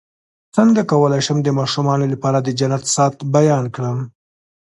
څنګه 0.55 0.81
کولی 0.91 1.21
شم 1.25 1.37
د 1.43 1.49
ماشومانو 1.59 2.05
لپاره 2.13 2.37
د 2.41 2.49
جنت 2.59 2.83
ساعت 2.95 3.15
بیان 3.35 3.65
کړم 3.75 3.97